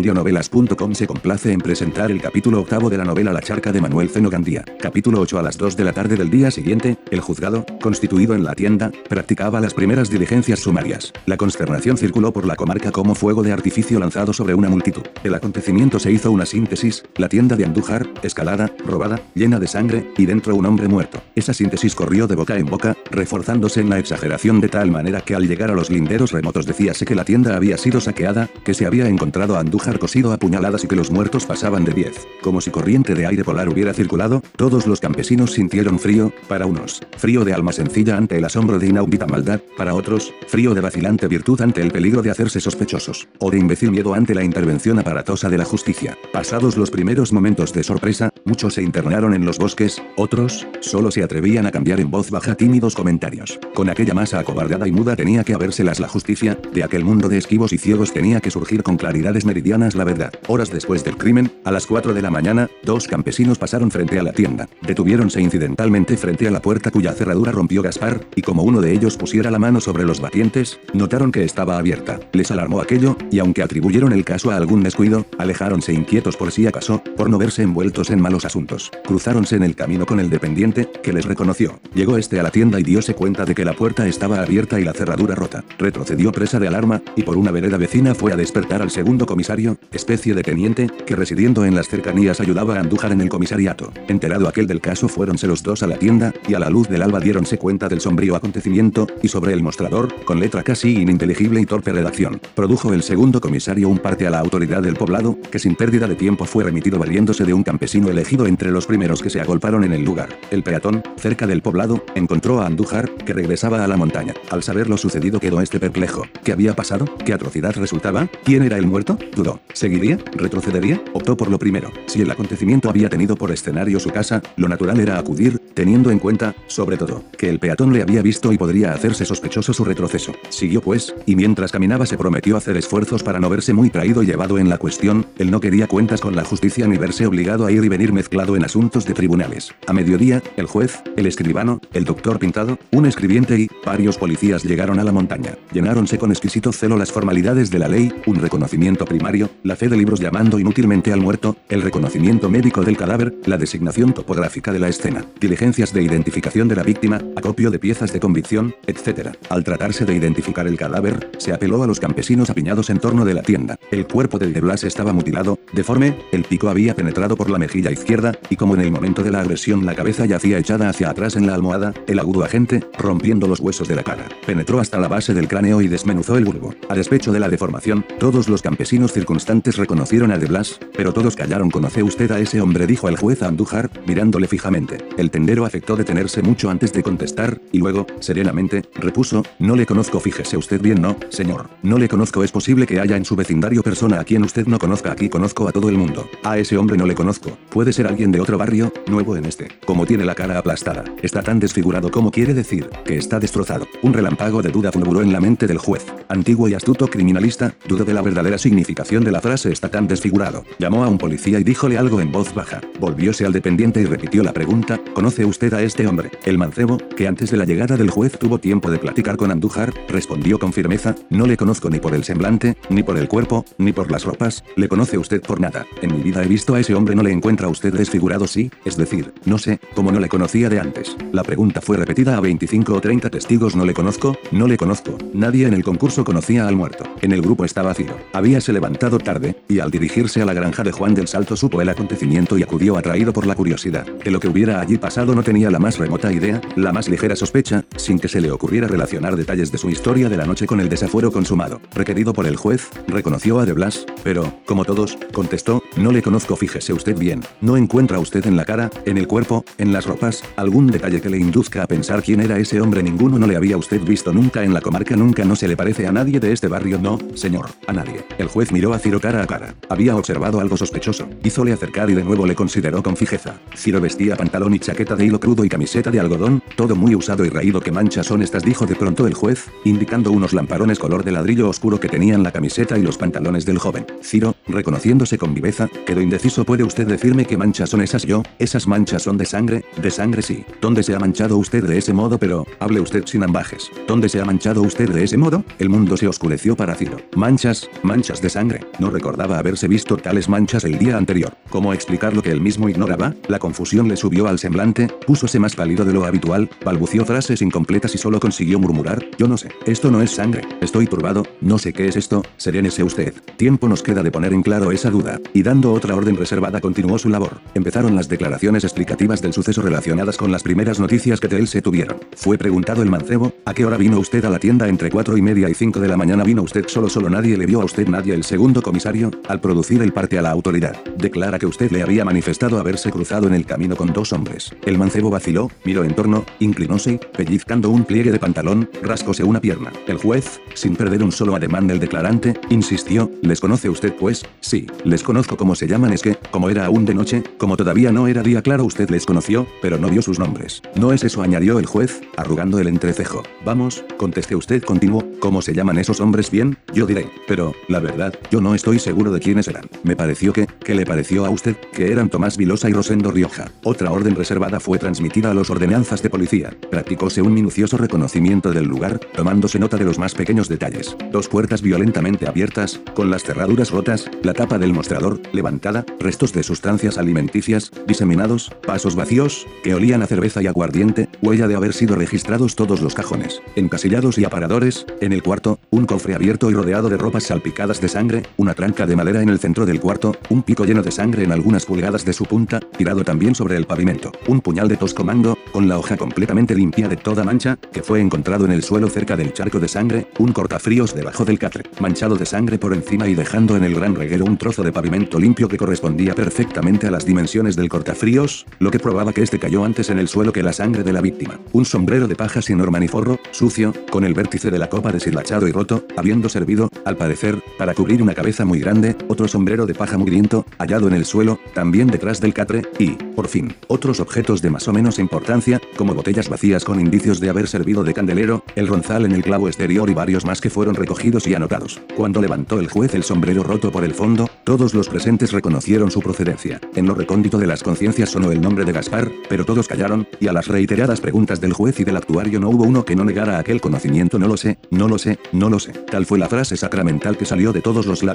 [0.00, 4.08] Audionovelas.com se complace en presentar el capítulo octavo de la novela La charca de Manuel
[4.08, 4.64] Zeno Gandía.
[4.80, 8.42] Capítulo 8 a las 2 de la tarde del día siguiente, el juzgado, constituido en
[8.42, 11.12] la tienda, practicaba las primeras diligencias sumarias.
[11.26, 15.02] La consternación circuló por la comarca como fuego de artificio lanzado sobre una multitud.
[15.22, 20.10] El acontecimiento se hizo una síntesis, la tienda de Andújar, escalada, robada, llena de sangre,
[20.16, 21.20] y dentro un hombre muerto.
[21.34, 25.34] Esa síntesis corrió de boca en boca, reforzándose en la exageración de tal manera que
[25.34, 28.86] al llegar a los linderos remotos decíase que la tienda había sido saqueada, que se
[28.86, 32.26] había encontrado a Andújar cosido a puñaladas y que los muertos pasaban de 10.
[32.42, 37.00] Como si corriente de aire polar hubiera circulado, todos los campesinos sintieron frío, para unos,
[37.16, 41.26] frío de alma sencilla ante el asombro de inaudita maldad, para otros, frío de vacilante
[41.28, 45.48] virtud ante el peligro de hacerse sospechosos, o de imbécil miedo ante la intervención aparatosa
[45.48, 46.16] de la justicia.
[46.32, 51.22] Pasados los primeros momentos de sorpresa, muchos se internaron en los bosques, otros, solo se
[51.22, 53.58] atrevían a cambiar en voz baja tímidos comentarios.
[53.74, 57.38] Con aquella masa acobardada y muda tenía que habérselas la justicia, de aquel mundo de
[57.38, 60.32] esquivos y ciegos tenía que surgir con claridades meridianas la verdad.
[60.46, 64.22] Horas después del crimen, a las 4 de la mañana, dos campesinos pasaron frente a
[64.22, 64.68] la tienda.
[64.82, 69.16] Detuviéronse incidentalmente frente a la puerta cuya cerradura rompió Gaspar, y como uno de ellos
[69.16, 72.20] pusiera la mano sobre los batientes, notaron que estaba abierta.
[72.32, 76.66] Les alarmó aquello, y aunque atribuyeron el caso a algún descuido, alejáronse inquietos por si
[76.66, 78.90] acaso, por no verse envueltos en malos asuntos.
[79.04, 81.80] Cruzáronse en el camino con el dependiente, que les reconoció.
[81.94, 84.84] Llegó este a la tienda y diose cuenta de que la puerta estaba abierta y
[84.84, 85.64] la cerradura rota.
[85.78, 89.59] Retrocedió presa de alarma, y por una vereda vecina fue a despertar al segundo comisario,
[89.92, 93.92] especie de teniente, que residiendo en las cercanías ayudaba a Andújar en el comisariato.
[94.08, 97.02] Enterado aquel del caso fuéronse los dos a la tienda, y a la luz del
[97.02, 101.66] alba diéronse cuenta del sombrío acontecimiento, y sobre el mostrador, con letra casi ininteligible y
[101.66, 105.74] torpe redacción, produjo el segundo comisario un parte a la autoridad del poblado, que sin
[105.74, 109.40] pérdida de tiempo fue remitido valiéndose de un campesino elegido entre los primeros que se
[109.40, 110.28] agolparon en el lugar.
[110.50, 114.34] El peatón, cerca del poblado, encontró a Andújar, que regresaba a la montaña.
[114.50, 116.24] Al saber lo sucedido quedó este perplejo.
[116.44, 117.04] ¿Qué había pasado?
[117.24, 118.28] ¿Qué atrocidad resultaba?
[118.44, 119.18] ¿Quién era el muerto?
[119.34, 119.49] Dudó.
[119.72, 120.18] ¿Seguiría?
[120.32, 121.02] ¿Retrocedería?
[121.12, 121.90] Optó por lo primero.
[122.06, 126.18] Si el acontecimiento había tenido por escenario su casa, lo natural era acudir, teniendo en
[126.18, 130.32] cuenta, sobre todo, que el peatón le había visto y podría hacerse sospechoso su retroceso.
[130.48, 134.26] Siguió pues, y mientras caminaba se prometió hacer esfuerzos para no verse muy traído y
[134.26, 137.72] llevado en la cuestión, él no quería cuentas con la justicia ni verse obligado a
[137.72, 139.72] ir y venir mezclado en asuntos de tribunales.
[139.86, 144.98] A mediodía, el juez, el escribano, el doctor Pintado, un escribiente y, varios policías llegaron
[144.98, 145.56] a la montaña.
[145.72, 149.96] Llenáronse con exquisito celo las formalidades de la ley, un reconocimiento primario, la fe de
[149.96, 154.88] libros llamando inútilmente al muerto, el reconocimiento médico del cadáver, la designación topográfica de la
[154.88, 159.36] escena, diligencias de identificación de la víctima, acopio de piezas de convicción, etc.
[159.48, 163.34] Al tratarse de identificar el cadáver, se apeló a los campesinos apiñados en torno de
[163.34, 163.78] la tienda.
[163.90, 167.90] El cuerpo del de Blas estaba mutilado, deforme, el pico había penetrado por la mejilla
[167.90, 171.36] izquierda, y como en el momento de la agresión la cabeza yacía echada hacia atrás
[171.36, 175.08] en la almohada, el agudo agente, rompiendo los huesos de la cara, penetró hasta la
[175.08, 176.74] base del cráneo y desmenuzó el bulbo.
[176.88, 181.36] A despecho de la deformación, todos los campesinos circunstantes reconocieron a de Blas, pero todos
[181.36, 181.70] callaron.
[181.70, 182.88] ¿Conoce usted a ese hombre?
[182.88, 184.98] dijo el juez Andújar, mirándole fijamente.
[185.16, 190.18] El tendero afectó detenerse mucho antes de contestar, y luego, serenamente, repuso, no le conozco.
[190.18, 191.70] Fíjese usted bien, no, señor.
[191.84, 192.42] No le conozco.
[192.42, 195.12] Es posible que haya en su vecindario persona a quien usted no conozca.
[195.12, 196.28] Aquí conozco a todo el mundo.
[196.42, 197.56] A ese hombre no le conozco.
[197.68, 199.68] Puede ser alguien de otro barrio, nuevo en este.
[199.86, 203.86] Como tiene la cara aplastada, está tan desfigurado como quiere decir, que está destrozado.
[204.02, 206.04] Un relámpago de duda fulguró en la mente del juez.
[206.28, 210.64] Antiguo y astuto criminalista, duda de la verdadera significación de la frase está tan desfigurado.
[210.78, 212.80] Llamó a un policía y díjole algo en voz baja.
[212.98, 216.30] Volvióse al dependiente y repitió la pregunta, ¿conoce usted a este hombre?
[216.44, 219.92] El mancebo, que antes de la llegada del juez tuvo tiempo de platicar con Andújar,
[220.08, 223.92] respondió con firmeza, no le conozco ni por el semblante, ni por el cuerpo, ni
[223.92, 225.84] por las ropas, le conoce usted por nada.
[226.00, 228.96] En mi vida he visto a ese hombre, no le encuentra usted desfigurado, sí, es
[228.96, 231.16] decir, no sé, como no le conocía de antes.
[231.32, 235.18] La pregunta fue repetida a 25 o 30 testigos, no le conozco, no le conozco.
[235.34, 237.04] Nadie en el concurso conocía al muerto.
[237.20, 238.14] En el grupo estaba vacío.
[238.32, 241.88] Habíase levantado tarde, y al dirigirse a la granja de Juan del Salto supo el
[241.88, 244.06] acontecimiento y acudió atraído por la curiosidad.
[244.06, 247.36] De lo que hubiera allí pasado no tenía la más remota idea, la más ligera
[247.36, 250.80] sospecha, sin que se le ocurriera relacionar detalles de su historia de la noche con
[250.80, 251.80] el desafuero consumado.
[251.94, 256.56] Requerido por el juez, reconoció a De Blas, pero, como todos, contestó, no le conozco,
[256.56, 257.42] fíjese usted bien.
[257.60, 261.30] ¿No encuentra usted en la cara, en el cuerpo, en las ropas, algún detalle que
[261.30, 263.02] le induzca a pensar quién era ese hombre?
[263.02, 266.06] Ninguno no le había usted visto nunca en la comarca, nunca no se le parece
[266.06, 268.24] a nadie de este barrio, no, señor, a nadie.
[268.38, 269.74] El juez miró a Ciro cara a cara.
[269.88, 271.26] Había observado algo sospechoso.
[271.42, 273.54] Hízole acercar y de nuevo le consideró con fijeza.
[273.74, 277.44] Ciro vestía pantalón y chaqueta de hilo crudo y camiseta de algodón, todo muy usado
[277.44, 277.80] y raído.
[277.80, 278.62] ¿Qué manchas son estas?
[278.62, 282.52] dijo de pronto el juez, indicando unos lamparones color de ladrillo oscuro que tenían la
[282.52, 284.06] camiseta y los pantalones del joven.
[284.22, 286.64] Ciro, reconociéndose con viveza, quedó indeciso.
[286.64, 288.24] ¿Puede usted decirme qué manchas son esas?
[288.24, 290.64] Yo, esas manchas son de sangre, de sangre sí.
[290.80, 292.38] ¿Dónde se ha manchado usted de ese modo?
[292.38, 293.90] Pero, hable usted sin ambajes.
[294.06, 295.64] ¿Dónde se ha manchado usted de ese modo?
[295.78, 297.16] El mundo se oscureció para Ciro.
[297.34, 298.89] Manchas, manchas de sangre.
[298.98, 301.54] No recordaba haberse visto tales manchas el día anterior.
[301.70, 303.34] ¿Cómo explicar lo que él mismo ignoraba?
[303.48, 308.14] La confusión le subió al semblante, púsose más pálido de lo habitual, balbució frases incompletas
[308.14, 311.92] y solo consiguió murmurar, yo no sé, esto no es sangre, estoy turbado, no sé
[311.92, 313.34] qué es esto, serénese usted.
[313.56, 315.40] Tiempo nos queda de poner en claro esa duda.
[315.52, 317.60] Y dando otra orden reservada continuó su labor.
[317.74, 321.82] Empezaron las declaraciones explicativas del suceso relacionadas con las primeras noticias que de él se
[321.82, 322.18] tuvieron.
[322.36, 325.42] Fue preguntado el mancebo, ¿a qué hora vino usted a la tienda entre cuatro y
[325.42, 328.06] media y 5 de la mañana vino usted solo solo nadie le vio a usted
[328.08, 332.02] nadie el segundo comisario, al producir el parte a la autoridad, declara que usted le
[332.02, 334.72] había manifestado haberse cruzado en el camino con dos hombres.
[334.86, 339.90] El mancebo vaciló, miró en torno, inclinóse, pellizcando un pliegue de pantalón, rascóse una pierna.
[340.06, 344.46] El juez, sin perder un solo ademán del declarante, insistió, ¿les conoce usted pues?
[344.60, 348.12] Sí, les conozco cómo se llaman es que, como era aún de noche, como todavía
[348.12, 350.82] no era día claro usted les conoció, pero no vio sus nombres.
[350.94, 353.42] No es eso añadió el juez, arrugando el entrecejo.
[353.64, 356.76] Vamos, conteste usted continuó, ¿cómo se llaman esos hombres bien?
[356.92, 359.88] Yo diré, pero, la verdad, yo no estoy seguro de quiénes eran.
[360.02, 361.76] Me pareció que, ¿qué le pareció a usted?
[361.92, 363.70] Que eran Tomás Vilosa y Rosendo Rioja.
[363.82, 366.74] Otra orden reservada fue transmitida a los ordenanzas de policía.
[366.90, 371.16] Practicóse un minucioso reconocimiento del lugar, tomándose nota de los más pequeños detalles.
[371.32, 376.62] Dos puertas violentamente abiertas, con las cerraduras rotas, la tapa del mostrador, levantada, restos de
[376.62, 382.16] sustancias alimenticias, diseminados, pasos vacíos, que olían a cerveza y aguardiente, huella de haber sido
[382.16, 387.08] registrados todos los cajones, encasillados y aparadores, en el cuarto, un cofre abierto y rodeado
[387.08, 390.62] de ropas salpicadas de sangre, una tranca de madera en el centro del cuarto, un
[390.62, 394.32] pico lleno de sangre en algunas pulgadas de su punta, tirado también sobre el pavimento,
[394.48, 398.20] un puñal de tosco mango, con la hoja completamente limpia de toda mancha, que fue
[398.20, 402.36] encontrado en el suelo cerca del charco de sangre, un cortafríos debajo del catre, manchado
[402.36, 405.68] de sangre por encima y dejando en el gran reguero un trozo de pavimento limpio
[405.68, 410.10] que correspondía perfectamente a las dimensiones del cortafríos, lo que probaba que este cayó antes
[410.10, 411.58] en el suelo que la sangre de la víctima.
[411.72, 415.12] Un sombrero de paja sin orma ni forro, sucio, con el vértice de la copa
[415.12, 419.84] deshilachado y roto, habiendo servido, al parecer, para cubrir una cabeza muy grande, otro sombrero
[419.84, 424.18] de paja mugriento, hallado en el suelo, también detrás del catre, y, por fin, otros
[424.18, 428.14] objetos de más o menos importancia, como botellas vacías con indicios de haber servido de
[428.14, 432.00] candelero, el ronzal en el clavo exterior y varios más que fueron recogidos y anotados.
[432.16, 436.20] Cuando levantó el juez el sombrero roto por el fondo, todos los presentes reconocieron su
[436.20, 436.80] procedencia.
[436.94, 440.46] En lo recóndito de las conciencias sonó el nombre de Gaspar, pero todos callaron, y
[440.46, 443.58] a las reiteradas preguntas del juez y del actuario no hubo uno que no negara
[443.58, 445.92] aquel conocimiento no lo sé, no lo sé, no lo sé.
[445.92, 448.29] Tal fue la frase sacramental que salió de todos los.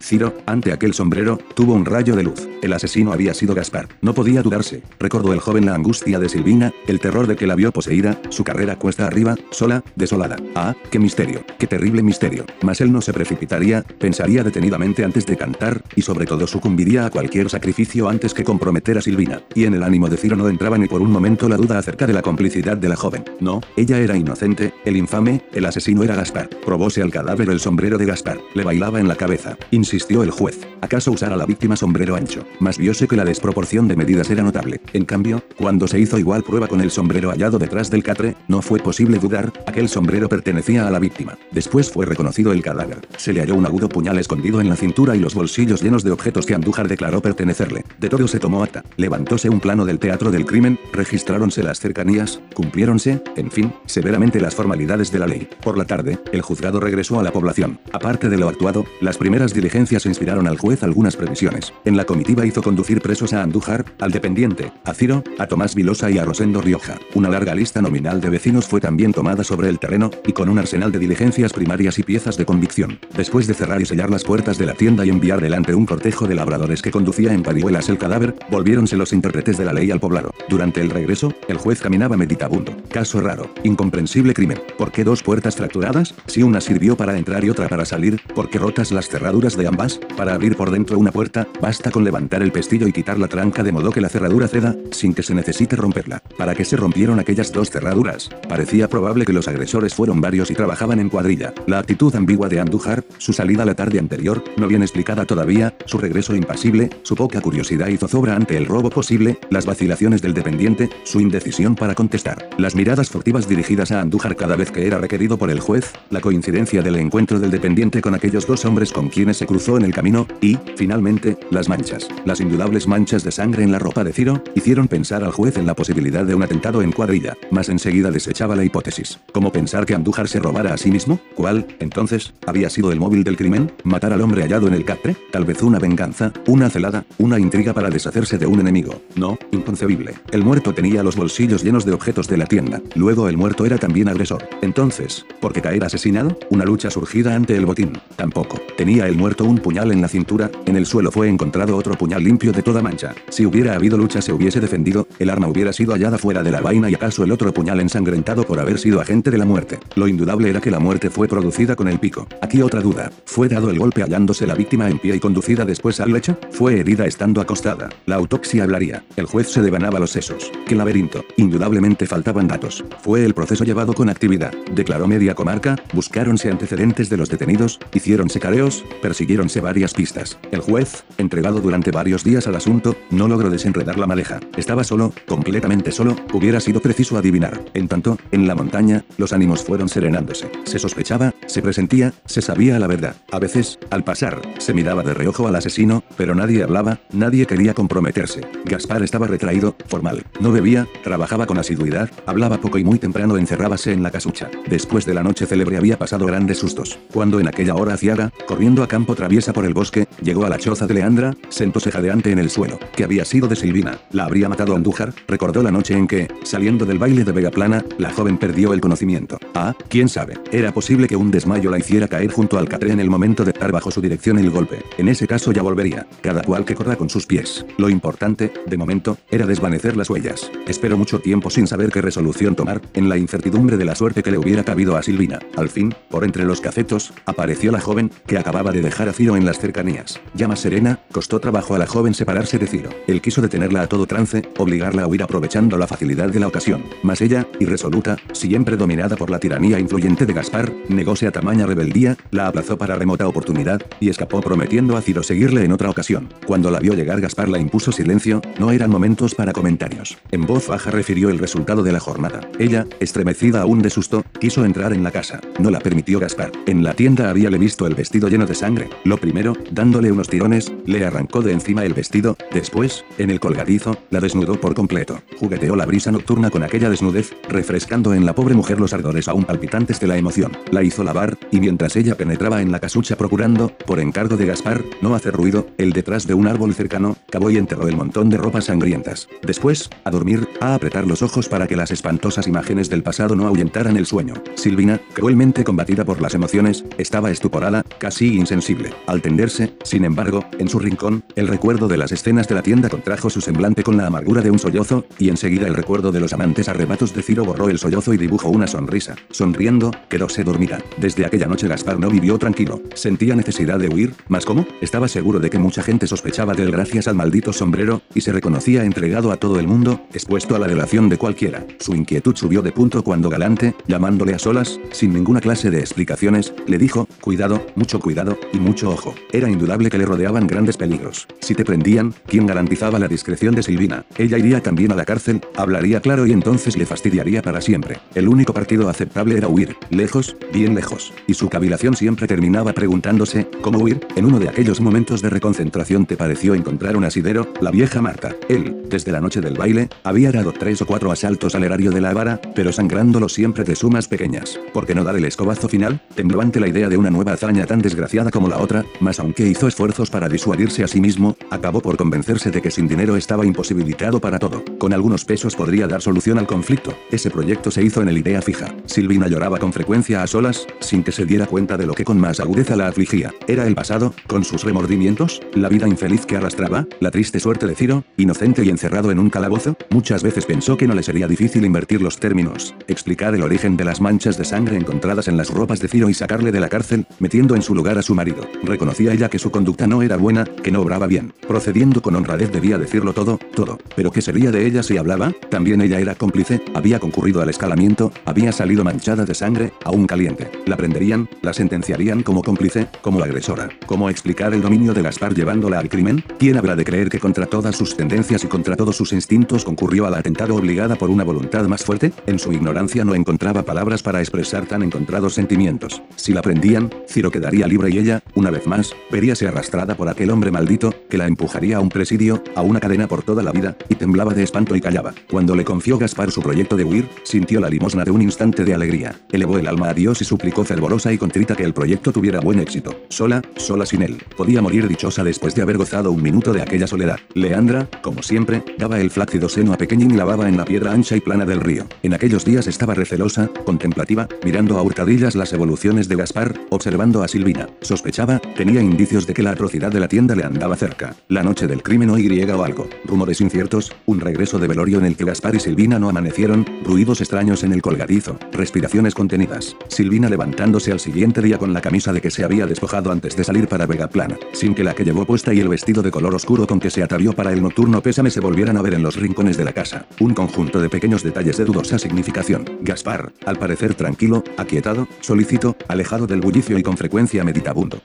[0.00, 2.48] Ciro, ante aquel sombrero, tuvo un rayo de luz.
[2.62, 3.88] El asesino había sido Gaspar.
[4.00, 4.82] No podía dudarse.
[4.98, 8.44] Recordó el joven la angustia de Silvina, el terror de que la vio poseída, su
[8.44, 10.36] carrera cuesta arriba, sola, desolada.
[10.54, 12.44] Ah, qué misterio, qué terrible misterio.
[12.62, 17.10] Mas él no se precipitaría, pensaría detenidamente antes de cantar, y sobre todo sucumbiría a
[17.10, 19.42] cualquier sacrificio antes que comprometer a Silvina.
[19.54, 22.06] Y en el ánimo de Ciro no entraba ni por un momento la duda acerca
[22.06, 23.24] de la complicidad de la joven.
[23.40, 26.48] No, ella era inocente, el infame, el asesino era Gaspar.
[26.64, 28.38] Probóse al cadáver el sombrero de Gaspar.
[28.54, 29.37] Le bailaba en la cabeza.
[29.70, 30.66] Insistió el juez.
[30.80, 32.44] ¿Acaso usar a la víctima sombrero ancho?
[32.60, 34.80] Mas viose que la desproporción de medidas era notable.
[34.92, 38.62] En cambio, cuando se hizo igual prueba con el sombrero hallado detrás del catre, no
[38.62, 41.36] fue posible dudar, aquel sombrero pertenecía a la víctima.
[41.50, 43.06] Después fue reconocido el cadáver.
[43.16, 46.10] Se le halló un agudo puñal escondido en la cintura y los bolsillos llenos de
[46.10, 47.84] objetos que Andújar declaró pertenecerle.
[47.98, 48.84] De todo se tomó acta.
[48.96, 54.54] Levantóse un plano del teatro del crimen, registráronse las cercanías, cumpliéronse, en fin, severamente las
[54.54, 55.48] formalidades de la ley.
[55.62, 57.80] Por la tarde, el juzgado regresó a la población.
[57.92, 61.74] Aparte de lo actuado, las primeras diligencias inspiraron al juez algunas previsiones.
[61.84, 66.10] En la comitiva hizo conducir presos a Andújar, al dependiente, a Ciro, a Tomás Vilosa
[66.10, 66.94] y a Rosendo Rioja.
[67.14, 70.58] Una larga lista nominal de vecinos fue también tomada sobre el terreno, y con un
[70.58, 73.00] arsenal de diligencias primarias y piezas de convicción.
[73.14, 76.26] Después de cerrar y sellar las puertas de la tienda y enviar delante un cortejo
[76.26, 80.00] de labradores que conducía en parihuelas el cadáver, volviéronse los intérpretes de la ley al
[80.00, 80.32] poblado.
[80.48, 82.74] Durante el regreso, el juez caminaba meditabundo.
[82.90, 84.62] Caso raro, incomprensible crimen.
[84.78, 86.14] ¿Por qué dos puertas fracturadas?
[86.24, 89.66] Si una sirvió para entrar y otra para salir, ¿por qué rotas las cerraduras de
[89.66, 89.98] ambas?
[90.16, 93.64] Para abrir por dentro una puerta, basta con levantar el pestillo y quitar la tranca
[93.64, 96.22] de modo que la cerradura ceda, sin que se necesite romperla.
[96.36, 98.28] ¿Para qué se rompieron aquellas dos cerraduras?
[98.48, 101.52] Parecía probable que los agresores fueron varios y trabajaban en cuadrilla.
[101.66, 105.98] La actitud ambigua de Andújar, su salida la tarde anterior, no bien explicada todavía, su
[105.98, 110.90] regreso impasible, su poca curiosidad y zozobra ante el robo posible, las vacilaciones del dependiente,
[111.02, 115.38] su indecisión para contestar, las miradas furtivas dirigidas a Andújar cada vez que era requerido
[115.38, 119.36] por el juez, la coincidencia del encuentro del dependiente con aquellos dos hombres con quienes
[119.36, 123.72] se cruzó en el camino, y, finalmente, las manchas, las indudables manchas de sangre en
[123.72, 126.92] la ropa de Ciro, hicieron pensar al juez en la posibilidad de un atentado en
[126.92, 129.18] cuadrilla, mas enseguida desechaba la hipótesis.
[129.32, 131.20] ¿Cómo pensar que Andújar se robara a sí mismo?
[131.34, 133.72] ¿Cuál, entonces, había sido el móvil del crimen?
[133.84, 135.16] ¿Matar al hombre hallado en el catre?
[135.30, 139.02] Tal vez una venganza, una celada, una intriga para deshacerse de un enemigo.
[139.16, 140.14] No, inconcebible.
[140.32, 142.80] El muerto tenía los bolsillos llenos de objetos de la tienda.
[142.94, 144.48] Luego el muerto era también agresor.
[144.62, 146.38] Entonces, ¿por qué caer asesinado?
[146.50, 147.92] Una lucha surgida ante el botín.
[148.16, 148.58] Tampoco.
[148.76, 151.92] Tenía Tenía el muerto un puñal en la cintura, en el suelo fue encontrado otro
[151.92, 153.14] puñal limpio de toda mancha.
[153.28, 156.62] Si hubiera habido lucha se hubiese defendido, el arma hubiera sido hallada fuera de la
[156.62, 159.78] vaina y acaso el otro puñal ensangrentado por haber sido agente de la muerte.
[159.94, 162.26] Lo indudable era que la muerte fue producida con el pico.
[162.40, 163.12] Aquí otra duda.
[163.26, 166.38] ¿Fue dado el golpe hallándose la víctima en pie y conducida después al lecho?
[166.50, 167.90] ¿Fue herida estando acostada?
[168.06, 169.04] La autopsia hablaría.
[169.16, 170.50] El juez se devanaba los sesos.
[170.66, 171.26] ¿Qué laberinto?
[171.36, 172.82] Indudablemente faltaban datos.
[173.02, 174.54] Fue el proceso llevado con actividad.
[174.72, 180.38] Declaró media comarca, buscáronse antecedentes de los detenidos, hicieron careos, persiguiéronse varias pistas.
[180.50, 184.40] El juez, entregado durante varios días al asunto, no logró desenredar la maleja.
[184.56, 187.64] Estaba solo, completamente solo, hubiera sido preciso adivinar.
[187.74, 190.50] En tanto, en la montaña, los ánimos fueron serenándose.
[190.64, 193.16] Se sospechaba, se presentía, se sabía la verdad.
[193.32, 197.74] A veces, al pasar, se miraba de reojo al asesino, pero nadie hablaba, nadie quería
[197.74, 198.42] comprometerse.
[198.64, 200.24] Gaspar estaba retraído, formal.
[200.40, 204.50] No bebía, trabajaba con asiduidad, hablaba poco y muy temprano encerrábase en la casucha.
[204.68, 206.98] Después de la noche célebre había pasado grandes sustos.
[207.12, 208.32] Cuando en aquella hora ciaga,
[208.68, 212.38] a campo traviesa por el bosque, llegó a la choza de Leandra, sentóse jadeante en
[212.38, 213.98] el suelo, que había sido de Silvina.
[214.12, 217.82] La habría matado Andújar, recordó la noche en que, saliendo del baile de Vega Plana,
[217.96, 219.38] la joven perdió el conocimiento.
[219.54, 223.00] Ah, quién sabe, era posible que un desmayo la hiciera caer junto al catre en
[223.00, 224.82] el momento de dar bajo su dirección el golpe.
[224.98, 227.64] En ese caso ya volvería, cada cual que corra con sus pies.
[227.78, 230.50] Lo importante, de momento, era desvanecer las huellas.
[230.66, 234.30] Espero mucho tiempo sin saber qué resolución tomar, en la incertidumbre de la suerte que
[234.30, 235.38] le hubiera cabido a Silvina.
[235.56, 239.36] Al fin, por entre los cafetos, apareció la joven, que acababa de dejar a Ciro
[239.36, 240.20] en las cercanías.
[240.34, 242.90] Ya más serena, costó trabajo a la joven separarse de Ciro.
[243.06, 246.84] Él quiso detenerla a todo trance, obligarla a huir aprovechando la facilidad de la ocasión.
[247.02, 252.16] Mas ella, irresoluta, siempre dominada por la tiranía influyente de Gaspar, negóse a tamaña rebeldía,
[252.30, 256.28] la aplazó para remota oportunidad, y escapó prometiendo a Ciro seguirle en otra ocasión.
[256.46, 260.18] Cuando la vio llegar Gaspar la impuso silencio, no eran momentos para comentarios.
[260.32, 262.40] En voz baja refirió el resultado de la jornada.
[262.58, 265.40] Ella, estremecida aún de susto, quiso entrar en la casa.
[265.58, 266.50] No la permitió Gaspar.
[266.66, 268.90] En la tienda habíale visto el vestido lleno de sangre.
[269.04, 273.96] Lo primero, dándole unos tirones, le arrancó de encima el vestido, después, en el colgadizo,
[274.10, 275.20] la desnudó por completo.
[275.38, 279.44] Jugueteó la brisa nocturna con aquella desnudez, refrescando en la pobre mujer los ardores aún
[279.44, 280.52] palpitantes de la emoción.
[280.70, 284.82] La hizo lavar, y mientras ella penetraba en la casucha procurando, por encargo de Gaspar,
[285.02, 288.38] no hacer ruido, el detrás de un árbol cercano, cavó y enterró el montón de
[288.38, 289.28] ropas sangrientas.
[289.42, 293.46] Después, a dormir, a apretar los ojos para que las espantosas imágenes del pasado no
[293.46, 294.34] ahuyentaran el sueño.
[294.54, 298.90] Silvina, cruelmente combatida por las emociones, estaba estuporada, casi insensible.
[299.06, 302.88] Al tenderse, sin embargo, en su rincón, el recuerdo de las escenas de la tienda
[302.88, 306.32] contrajo su semblante con la amargura de un sollozo, y enseguida el recuerdo de los
[306.32, 309.16] amantes arrebatos de Ciro borró el sollozo y dibujó una sonrisa.
[309.30, 310.80] Sonriendo, quedóse dormida.
[310.98, 312.80] Desde aquella noche Gaspar no vivió tranquilo.
[312.94, 314.66] Sentía necesidad de huir, ¿mas cómo?
[314.80, 318.32] Estaba seguro de que mucha gente sospechaba de él gracias al maldito sombrero, y se
[318.32, 321.66] reconocía entregado a todo el mundo, expuesto a la delación de cualquiera.
[321.80, 326.52] Su inquietud subió de punto cuando Galante, llamándole a solas, sin ninguna clase de explicaciones,
[326.66, 329.14] le dijo, cuidado, mucho cuidado, y mucho ojo.
[329.32, 331.26] Era indudable que le rodeaban grandes peligros.
[331.40, 334.04] Si te prendían, ¿quién garantizaba la discreción de Silvina?
[334.16, 337.98] Ella iría también a la cárcel, hablaría claro y entonces le fastidiaría para siempre.
[338.14, 341.12] El único partido aceptable era huir, lejos, bien lejos.
[341.26, 344.06] Y su cavilación siempre terminaba preguntándose, ¿cómo huir?
[344.16, 348.34] En uno de aquellos momentos de reconcentración te pareció encontrar un asidero, la vieja Marta.
[348.48, 352.00] Él, desde la noche del baile, había dado tres o cuatro asaltos al erario de
[352.00, 354.58] la vara, pero sangrándolo siempre de sumas pequeñas.
[354.72, 356.00] ¿Por qué no dar el escobazo final?
[356.14, 359.46] Tembló ante la idea de una nueva hazaña tan desgraciada como la otra, mas aunque
[359.46, 363.46] hizo esfuerzos para disuadirse a sí mismo, acabó por convencerse de que sin dinero estaba
[363.46, 364.64] imposibilitado para todo.
[364.78, 366.94] Con algunos pesos podría dar solución al conflicto.
[367.10, 368.74] Ese proyecto se hizo en el idea fija.
[368.86, 372.18] Silvina lloraba con frecuencia a solas, sin que se diera cuenta de lo que con
[372.18, 373.32] más agudeza la afligía.
[373.46, 377.74] Era el pasado, con sus remordimientos, la vida infeliz que arrastraba, la triste suerte de
[377.74, 379.76] Ciro, inocente y encerrado en un calabozo.
[379.90, 383.84] Muchas veces pensó que no le sería difícil invertir los términos, explicar el origen de
[383.84, 387.06] las manchas de sangre encontradas en las ropas de Ciro y sacarle de la cárcel,
[387.18, 388.46] metiendo en su lugar a su marido.
[388.62, 391.32] Reconocía ella que su conducta no era buena, que no obraba bien.
[391.46, 393.78] Procediendo con honradez debía decirlo todo, todo.
[393.96, 395.32] Pero ¿qué sería de ella si hablaba?
[395.50, 400.50] También ella era cómplice, había concurrido al escalamiento, había salido manchada de sangre, aún caliente.
[400.66, 403.68] La prenderían, la sentenciarían como cómplice, como agresora.
[403.86, 406.24] ¿Cómo explicar el dominio de Gaspar llevándola al crimen?
[406.38, 410.06] ¿Quién habrá de creer que contra todas sus tendencias y contra todos sus instintos concurrió
[410.06, 412.12] al atentado obligada por una voluntad más fuerte?
[412.26, 416.02] En su ignorancia no encontraba palabras para expresar tan encontrados sentimientos.
[416.16, 420.30] Si la prendían, Ciro quedaría libre y ella, una vez más, veríase arrastrada por aquel
[420.30, 423.76] hombre maldito, que la empujaría a un presidio, a una cadena por toda la vida,
[423.88, 425.14] y temblaba de espanto y callaba.
[425.30, 428.74] Cuando le confió Gaspar su proyecto de huir, sintió la limosna de un instante de
[428.74, 429.20] alegría.
[429.30, 432.58] Elevó el alma a Dios y suplicó fervorosa y contrita que el proyecto tuviera buen
[432.58, 432.94] éxito.
[433.08, 436.86] Sola, sola sin él, podía morir dichosa después de haber gozado un minuto de aquella
[436.86, 437.18] soledad.
[437.34, 441.16] Leandra, como siempre, daba el flácido seno a Pequeñín y lavaba en la piedra ancha
[441.16, 441.86] y plana del río.
[442.02, 447.28] En aquellos días estaba recelosa, contemplativa, mirando a hurtadillas las evoluciones de Gaspar, observando a
[447.28, 447.68] Silvina.
[447.80, 451.14] Sospechaba, tenía indicios de que la atrocidad de la tienda le andaba cerca.
[451.28, 452.88] La noche del crimen o Y o algo.
[453.04, 457.20] Rumores inciertos, un regreso de velorio en el que Gaspar y Silvina no amanecieron, ruidos
[457.20, 459.76] extraños en el colgadizo, respiraciones contenidas.
[459.88, 463.44] Silvina levantándose al siguiente día con la camisa de que se había despojado antes de
[463.44, 466.34] salir para Vega Plana, sin que la que llevó puesta y el vestido de color
[466.34, 469.16] oscuro con que se atavió para el nocturno pésame se volvieran a ver en los
[469.16, 470.06] rincones de la casa.
[470.20, 472.64] Un conjunto de pequeños detalles de dudosa significación.
[472.82, 477.44] Gaspar, al parecer tranquilo, aquietado, solícito, alejado del bullicio y con frecuencia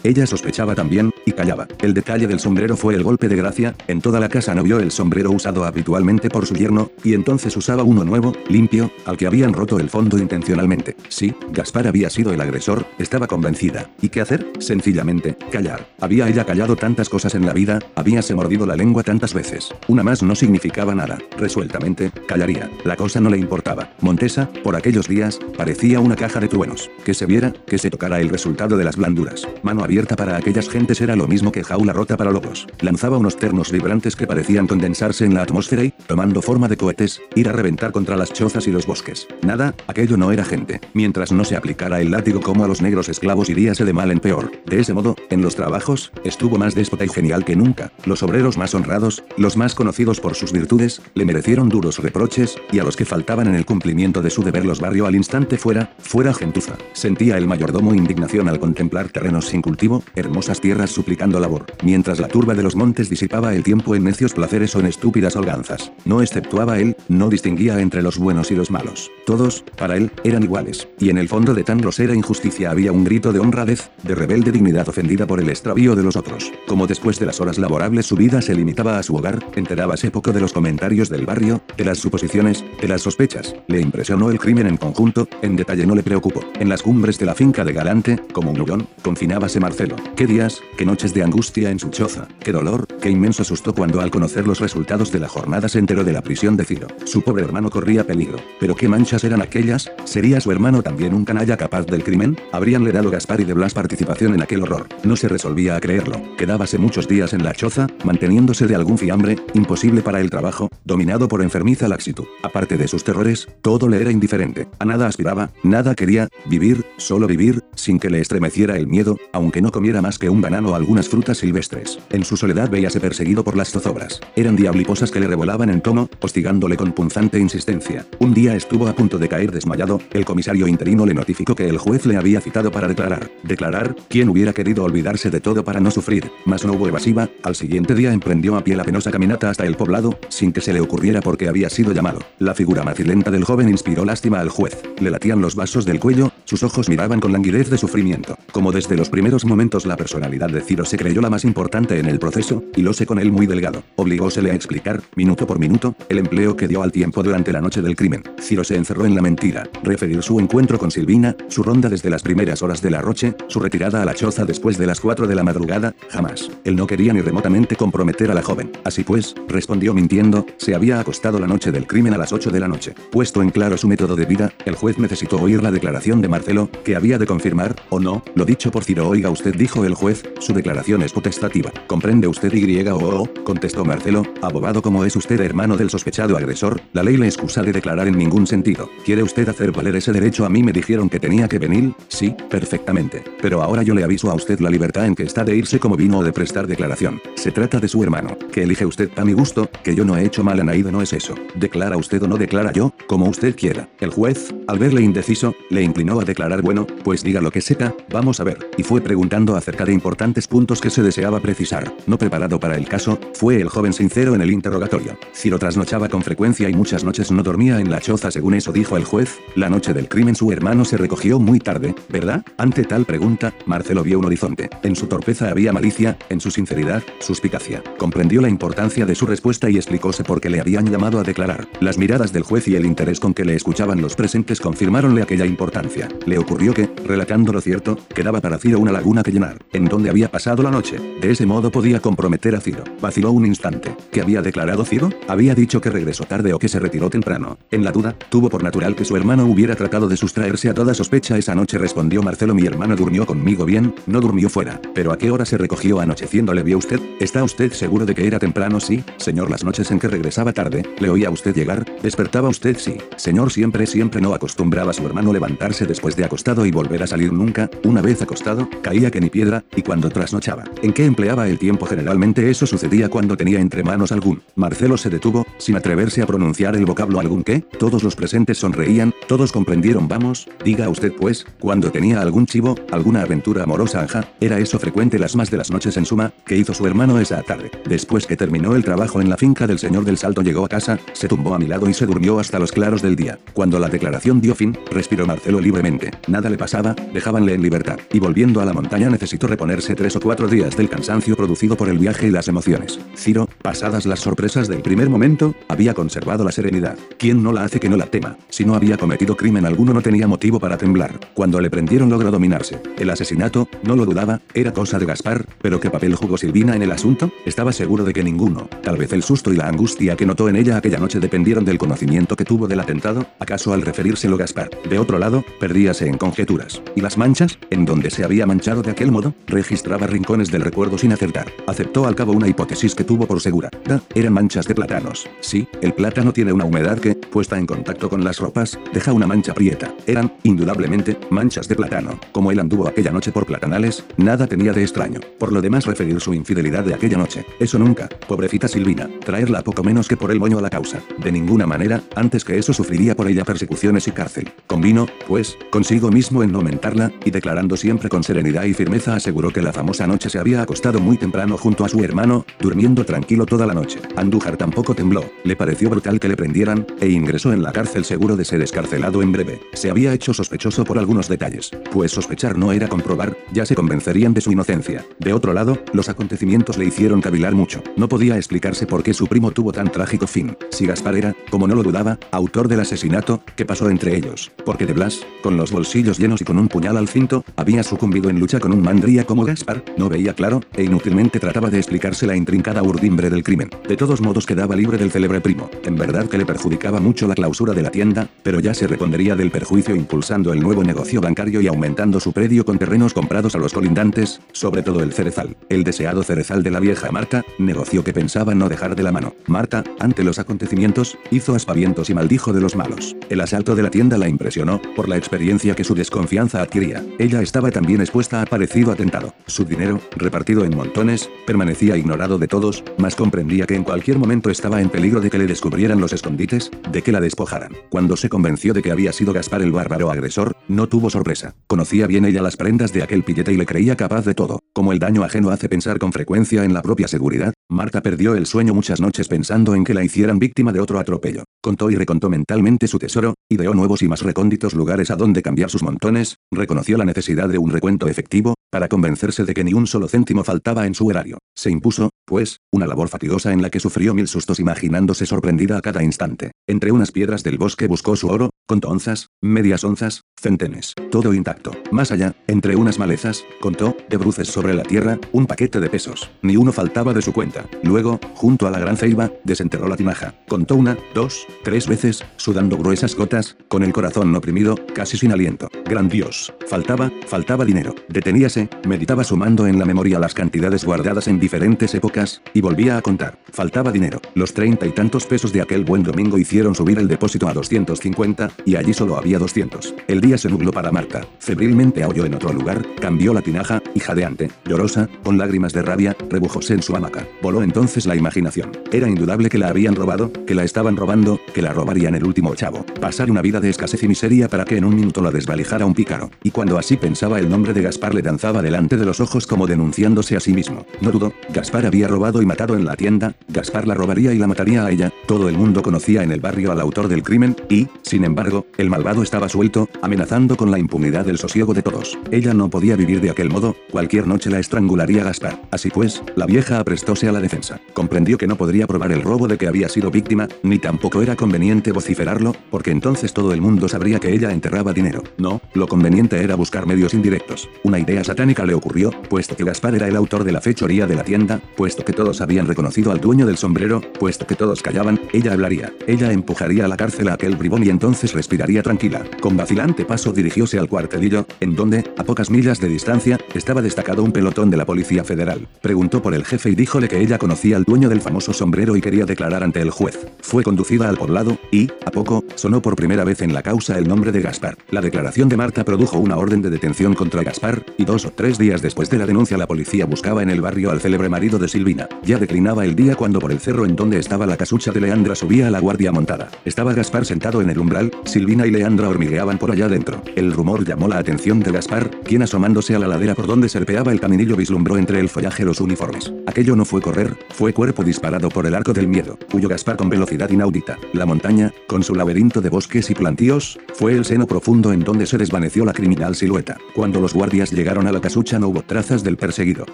[0.02, 1.66] Ella sospechaba también, y callaba.
[1.80, 4.78] El detalle del sombrero fue el golpe de gracia, en toda la casa no vio
[4.78, 9.26] el sombrero usado habitualmente por su yerno, y entonces usaba uno nuevo, limpio, al que
[9.26, 10.96] habían roto el fondo intencionalmente.
[11.08, 13.90] Sí, Gaspar había sido el agresor, estaba convencida.
[14.00, 14.46] ¿Y qué hacer?
[14.58, 15.88] Sencillamente, callar.
[16.00, 19.68] Había ella callado tantas cosas en la vida, habíase mordido la lengua tantas veces.
[19.88, 21.18] Una más no significaba nada.
[21.38, 22.70] Resueltamente, callaría.
[22.84, 23.90] La cosa no le importaba.
[24.00, 26.90] Montesa, por aquellos días, parecía una caja de truenos.
[27.04, 29.45] Que se viera, que se tocara el resultado de las blanduras.
[29.62, 32.66] Mano abierta para aquellas gentes era lo mismo que jaula rota para lobos.
[32.80, 37.20] Lanzaba unos ternos vibrantes que parecían condensarse en la atmósfera y, tomando forma de cohetes,
[37.34, 39.26] ir a reventar contra las chozas y los bosques.
[39.42, 40.80] Nada, aquello no era gente.
[40.94, 44.20] Mientras no se aplicara el látigo como a los negros esclavos iríase de mal en
[44.20, 44.52] peor.
[44.66, 47.92] De ese modo, en los trabajos, estuvo más déspota y genial que nunca.
[48.04, 52.78] Los obreros más honrados, los más conocidos por sus virtudes, le merecieron duros reproches, y
[52.78, 55.94] a los que faltaban en el cumplimiento de su deber los barrió al instante fuera,
[55.98, 56.76] fuera gentuza.
[56.92, 62.28] Sentía el mayordomo indignación al contemplar terrenos sin cultivo, hermosas tierras suplicando labor, mientras la
[62.28, 65.92] turba de los montes disipaba el tiempo en necios placeres o en estúpidas holganzas.
[66.04, 69.10] No exceptuaba él, no distinguía entre los buenos y los malos.
[69.26, 73.04] Todos, para él, eran iguales, y en el fondo de tan grosera injusticia había un
[73.04, 76.52] grito de honradez, de rebelde dignidad ofendida por el extravío de los otros.
[76.66, 80.32] Como después de las horas laborables su vida se limitaba a su hogar, enterábase poco
[80.32, 83.54] de los comentarios del barrio, de las suposiciones, de las sospechas.
[83.66, 86.40] Le impresionó el crimen en conjunto, en detalle no le preocupó.
[86.58, 88.86] En las cumbres de la finca de Galante, como un nubón,
[89.26, 89.96] confinábase Marcelo.
[90.14, 94.00] Qué días, qué noches de angustia en su choza, qué dolor, qué inmenso susto cuando
[94.00, 96.86] al conocer los resultados de la jornada se enteró de la prisión de Ciro.
[97.06, 98.38] Su pobre hermano corría peligro.
[98.60, 102.38] Pero qué manchas eran aquellas, ¿sería su hermano también un canalla capaz del crimen?
[102.52, 104.86] ¿Habríanle dado Gaspar y de Blas participación en aquel horror?
[105.02, 106.22] No se resolvía a creerlo.
[106.38, 111.26] Quedábase muchos días en la choza, manteniéndose de algún fiambre, imposible para el trabajo, dominado
[111.26, 112.26] por enfermiza laxitud.
[112.44, 114.68] Aparte de sus terrores, todo le era indiferente.
[114.78, 119.62] A nada aspiraba, nada quería, vivir, solo vivir, sin que le estremeciera el miedo, aunque
[119.62, 121.98] no comiera más que un banano o algunas frutas silvestres.
[122.10, 124.20] En su soledad veíase perseguido por las zozobras.
[124.34, 128.06] Eran diabliposas que le revolaban en tono, hostigándole con punzante insistencia.
[128.18, 131.78] Un día estuvo a punto de caer desmayado, el comisario interino le notificó que el
[131.78, 133.30] juez le había citado para declarar.
[133.42, 136.30] Declarar, ¿quién hubiera querido olvidarse de todo para no sufrir?
[136.44, 139.76] Mas no hubo evasiva, al siguiente día emprendió a pie la penosa caminata hasta el
[139.76, 142.20] poblado, sin que se le ocurriera por qué había sido llamado.
[142.38, 144.82] La figura macilenta del joven inspiró lástima al juez.
[145.00, 148.38] Le latían los vasos del cuello, sus ojos miraban con languidez de sufrimiento.
[148.52, 152.06] Como desde los primeros momentos la personalidad de Ciro se creyó la más importante en
[152.06, 153.82] el proceso, y lo sé con él muy delgado.
[153.96, 157.82] Obligósele a explicar, minuto por minuto, el empleo que dio al tiempo durante la noche
[157.82, 158.22] del crimen.
[158.40, 162.22] Ciro se encerró en la mentira, referir su encuentro con Silvina, su ronda desde las
[162.22, 165.34] primeras horas de la roche, su retirada a la choza después de las 4 de
[165.34, 166.48] la madrugada, jamás.
[166.64, 168.70] Él no quería ni remotamente comprometer a la joven.
[168.84, 172.60] Así pues, respondió mintiendo, se había acostado la noche del crimen a las 8 de
[172.60, 172.94] la noche.
[173.10, 176.68] Puesto en claro su método de vida, el juez necesitó oír la declaración de Marcelo,
[176.84, 179.08] que había de confirmar, o no, lo dicho por Ciro.
[179.08, 181.72] Oiga usted, dijo el juez, su declaración es potestativa.
[181.86, 183.28] ¿Comprende usted Y o o?
[183.42, 187.72] contestó Marcelo, abogado como es usted hermano del sospechado agresor, la ley le excusa de
[187.72, 188.90] declarar en ningún sentido.
[189.06, 190.44] ¿Quiere usted hacer valer ese derecho?
[190.44, 193.24] A mí me dijeron que tenía que venir, sí, perfectamente.
[193.40, 195.96] Pero ahora yo le aviso a usted la libertad en que está de irse como
[195.96, 197.18] vino o de prestar declaración.
[197.36, 200.26] Se trata de su hermano, que elige usted a mi gusto, que yo no he
[200.26, 201.34] hecho mal a Naído no es eso.
[201.54, 203.88] Declara usted o no declara yo, como usted quiera.
[204.00, 207.94] El juez, al verle indeciso, le inclinó a declarar bueno, pues diga lo que sepa,
[208.10, 208.58] vamos a ver.
[208.76, 211.92] Y fue preguntando acerca de importantes puntos que se deseaba precisar.
[212.06, 215.18] No preparado para el caso, fue el joven sincero en el interrogatorio.
[215.34, 218.96] Ciro trasnochaba con frecuencia y muchas noches no dormía en la choza según eso dijo
[218.96, 222.44] el juez, la noche del crimen su hermano se recogió muy tarde, ¿verdad?
[222.58, 224.68] Ante tal pregunta, Marcelo vio un horizonte.
[224.82, 227.82] En su torpeza había malicia, en su sinceridad, suspicacia.
[227.98, 231.68] Comprendió la importancia de su respuesta y explicóse por qué le habían llamado a declarar.
[231.80, 235.46] Las miradas del juez y el interés con que le escuchaban los presentes confirmaronle aquella
[235.46, 236.08] importancia.
[236.24, 240.10] Le ocurrió que, relatando lo cierto, quedaba para Ciro una laguna que llenar, en donde
[240.10, 240.98] había pasado la noche.
[241.20, 242.84] De ese modo podía comprometer a Ciro.
[243.00, 243.94] Vaciló un instante.
[244.10, 245.10] ¿Qué había declarado Ciro?
[245.28, 247.58] Había dicho que regresó tarde o que se retiró temprano.
[247.70, 250.94] En la duda, tuvo por natural que su hermano hubiera tratado de sustraerse a toda
[250.94, 254.80] sospecha esa noche respondió Marcelo mi hermano durmió conmigo bien, no durmió fuera.
[254.94, 257.00] Pero ¿a qué hora se recogió anocheciendo le vio usted?
[257.20, 258.80] ¿Está usted seguro de que era temprano?
[258.80, 262.96] Sí, señor las noches en que regresaba tarde, le oía usted llegar, despertaba usted sí.
[263.16, 267.06] Señor siempre siempre no acostumbraba a su hermano levantarse después de acostado y volver a
[267.06, 270.64] salir nunca, una vez acostado, caía que ni piedra, y cuando trasnochaba.
[270.82, 271.86] ¿En qué empleaba el tiempo?
[271.86, 274.42] Generalmente eso sucedía cuando tenía entre manos algún.
[274.54, 279.14] Marcelo se detuvo, sin atreverse a pronunciar el vocablo algún qué, todos los presentes sonreían,
[279.26, 284.58] todos comprendieron vamos, diga usted pues, cuando tenía algún chivo, alguna aventura amorosa anja, era
[284.58, 287.70] eso frecuente las más de las noches en suma, que hizo su hermano esa tarde.
[287.88, 290.98] Después que terminó el trabajo en la finca del señor del Salto llegó a casa,
[291.12, 293.38] se tumbó a mi lado y se durmió hasta los claros del día.
[293.54, 295.95] Cuando la declaración dio fin, respiró Marcelo libremente.
[296.28, 297.98] Nada le pasaba, dejábanle en libertad.
[298.12, 301.88] Y volviendo a la montaña necesitó reponerse tres o cuatro días del cansancio producido por
[301.88, 302.98] el viaje y las emociones.
[303.16, 306.98] Ciro, pasadas las sorpresas del primer momento, había conservado la serenidad.
[307.18, 308.36] ¿Quién no la hace que no la tema?
[308.48, 311.18] Si no había cometido crimen alguno no tenía motivo para temblar.
[311.34, 312.80] Cuando le prendieron logró dominarse.
[312.98, 316.82] El asesinato, no lo dudaba, era cosa de Gaspar, pero ¿qué papel jugó Silvina en
[316.82, 317.30] el asunto?
[317.44, 318.68] Estaba seguro de que ninguno.
[318.82, 321.78] Tal vez el susto y la angustia que notó en ella aquella noche dependieron del
[321.78, 324.70] conocimiento que tuvo del atentado, acaso al referírselo Gaspar.
[324.88, 325.44] De otro lado,
[325.86, 326.82] en conjeturas.
[326.96, 327.58] ¿Y las manchas?
[327.70, 329.34] ¿En donde se había manchado de aquel modo?
[329.46, 331.46] Registraba rincones del recuerdo sin acertar.
[331.68, 333.70] Aceptó al cabo una hipótesis que tuvo por segura.
[333.84, 335.28] Da, eran manchas de plátanos.
[335.40, 339.28] Sí, el plátano tiene una humedad que, puesta en contacto con las ropas, deja una
[339.28, 339.94] mancha prieta.
[340.06, 342.18] Eran, indudablemente, manchas de plátano.
[342.32, 345.20] Como él anduvo aquella noche por platanales, nada tenía de extraño.
[345.38, 347.46] Por lo demás referir su infidelidad de aquella noche.
[347.60, 351.00] Eso nunca, pobrecita Silvina, traerla poco menos que por el moño a la causa.
[351.22, 354.52] De ninguna manera, antes que eso sufriría por ella persecuciones y cárcel.
[354.66, 359.50] Convino, pues, consigo mismo en no mentarla, y declarando siempre con serenidad y firmeza aseguró
[359.50, 363.44] que la famosa noche se había acostado muy temprano junto a su hermano, durmiendo tranquilo
[363.44, 364.00] toda la noche.
[364.16, 368.38] Andújar tampoco tembló, le pareció brutal que le prendieran, e ingresó en la cárcel seguro
[368.38, 369.60] de ser escarcelado en breve.
[369.74, 374.32] Se había hecho sospechoso por algunos detalles, pues sospechar no era comprobar, ya se convencerían
[374.32, 375.04] de su inocencia.
[375.18, 377.82] De otro lado, los acontecimientos le hicieron cavilar mucho.
[377.98, 380.56] No podía explicarse por qué su primo tuvo tan trágico fin.
[380.70, 384.50] Si Gaspar era, como no lo dudaba, autor del asesinato, que pasó entre ellos?
[384.64, 388.30] Porque de Blas, con los bolsillos llenos y con un puñal al cinto, había sucumbido
[388.30, 392.26] en lucha con un mandría como Gaspar, no veía claro, e inútilmente trataba de explicarse
[392.26, 393.70] la intrincada urdimbre del crimen.
[393.88, 395.70] De todos modos quedaba libre del célebre primo.
[395.84, 399.36] En verdad que le perjudicaba mucho la clausura de la tienda, pero ya se repondría
[399.36, 403.58] del perjuicio impulsando el nuevo negocio bancario y aumentando su predio con terrenos comprados a
[403.58, 408.12] los colindantes, sobre todo el cerezal, el deseado cerezal de la vieja Marta, negocio que
[408.12, 409.34] pensaba no dejar de la mano.
[409.46, 413.16] Marta, ante los acontecimientos, hizo aspavientos y maldijo de los malos.
[413.30, 417.04] El asalto de la tienda la impresionó, por la experiencia que su desconfianza adquiría.
[417.20, 419.32] Ella estaba también expuesta a parecido atentado.
[419.46, 424.50] Su dinero, repartido en montones, permanecía ignorado de todos, mas comprendía que en cualquier momento
[424.50, 427.72] estaba en peligro de que le descubrieran los escondites, de que la despojaran.
[427.90, 431.54] Cuando se convenció de que había sido Gaspar el bárbaro agresor, no tuvo sorpresa.
[431.68, 434.58] Conocía bien ella las prendas de aquel pillete y le creía capaz de todo.
[434.72, 438.46] Como el daño ajeno hace pensar con frecuencia en la propia seguridad, Marta perdió el
[438.46, 441.44] sueño muchas noches pensando en que la hicieran víctima de otro atropello.
[441.62, 445.70] Contó y recontó mentalmente su tesoro, ideó nuevos y más recónditos lugares a donde cambiar
[445.70, 449.86] sus montones, reconoció la necesidad de un recuento efectivo, para convencerse de que ni un
[449.86, 451.38] solo céntimo faltaba en su erario.
[451.54, 455.82] Se impuso, pues, una labor fatigosa en la que sufrió mil sustos imaginándose sorprendida a
[455.82, 456.52] cada instante.
[456.66, 461.70] Entre unas piedras del bosque buscó su oro, contó onzas, medias onzas, centenes, todo intacto.
[461.92, 466.30] Más allá, entre unas malezas, contó, de bruces sobre la tierra, un paquete de pesos.
[466.42, 467.66] Ni uno faltaba de su cuenta.
[467.82, 470.34] Luego, junto a la gran ceiba, desenterró la tinaja.
[470.48, 475.68] Contó una, dos, tres veces, sudando gruesas gotas, con el corazón oprimido, casi sin aliento.
[475.84, 476.52] Gran Dios.
[476.66, 477.94] Faltaba, faltaba dinero.
[478.08, 483.02] Deteníase, meditaba sumando en la memoria las cantidades guardadas en diferentes épocas, y volvía a
[483.02, 483.38] contar.
[483.52, 484.20] Faltaba dinero.
[484.34, 488.50] Los treinta y tantos pesos de aquel buen domingo hicieron subir el depósito a 250,
[488.64, 489.94] y allí solo había 200.
[490.08, 491.26] El día se nubló para Marta.
[491.38, 496.16] Febrilmente aulló en otro lugar, cambió la tinaja, y jadeante, llorosa, con lágrimas de rabia,
[496.28, 497.26] rebujóse en su hamaca.
[497.42, 498.72] Voló entonces la imaginación.
[498.92, 502.54] Era indudable que la habían robado, que la estaban robando, que la robarían el último
[502.54, 502.84] chavo.
[503.00, 505.94] Pasar una vida de escasez y miseria para que en un minuto la desvalijara un
[505.94, 506.30] pícaro.
[506.42, 509.66] Y cuando así pensaba el nombre de Gaspar le danzaba delante de los ojos como
[509.66, 510.86] denunciándose a sí mismo.
[511.00, 514.46] No dudó, Gaspar había robado y matado en la tienda, Gaspar la robaría y la
[514.46, 515.12] mataría a ella.
[515.26, 518.90] Todo el mundo conocía en el barrio al autor del crimen, y, sin embargo, el
[518.90, 522.18] malvado estaba suelto, amenazando con la impunidad del sosiego de todos.
[522.30, 525.62] Ella no podía vivir de aquel modo, cualquier noche la estrangularía Gaspar.
[525.70, 527.80] Así pues, la vieja aprestóse a la defensa.
[527.94, 531.36] Comprendió que no podría probar el robo de que había sido víctima, ni tampoco era
[531.36, 535.05] conveniente vociferarlo, porque entonces todo el mundo sabría que ella enterraba dinero
[535.38, 537.68] No, lo conveniente era buscar medios indirectos.
[537.82, 541.14] Una idea satánica le ocurrió, puesto que Gaspar era el autor de la fechoría de
[541.14, 545.20] la tienda, puesto que todos habían reconocido al dueño del sombrero, puesto que todos callaban,
[545.32, 545.92] ella hablaría.
[546.06, 549.24] Ella empujaría a la cárcel a aquel bribón y entonces respiraría tranquila.
[549.40, 554.22] Con vacilante paso dirigióse al cuartelillo, en donde, a pocas millas de distancia, estaba destacado
[554.22, 555.68] un pelotón de la Policía Federal.
[555.82, 559.00] Preguntó por el jefe y díjole que ella conocía al dueño del famoso sombrero y
[559.00, 560.26] quería declarar ante el juez.
[560.40, 564.08] Fue conducida al poblado, y, a poco, sonó por primera vez en la causa el
[564.08, 564.76] nombre de Gaspar.
[564.96, 568.56] La declaración de Marta produjo una orden de detención contra Gaspar, y dos o tres
[568.56, 571.68] días después de la denuncia la policía buscaba en el barrio al célebre marido de
[571.68, 572.08] Silvina.
[572.22, 575.34] Ya declinaba el día cuando por el cerro en donde estaba la casucha de Leandra
[575.34, 576.48] subía a la guardia montada.
[576.64, 580.22] Estaba Gaspar sentado en el umbral, Silvina y Leandra hormigueaban por allá dentro.
[580.34, 584.12] El rumor llamó la atención de Gaspar, quien asomándose a la ladera por donde serpeaba
[584.12, 586.32] el caminillo vislumbró entre el follaje los uniformes.
[586.46, 589.38] Aquello no fue correr, fue cuerpo disparado por el arco del miedo.
[589.52, 590.96] Huyó Gaspar con velocidad inaudita.
[591.12, 595.26] La montaña, con su laberinto de bosques y plantíos, fue el seno profundo en donde
[595.26, 596.76] se desvaneció la criminal silueta.
[596.94, 599.86] Cuando los guardias llegaron a la casucha no hubo trazas del perseguido.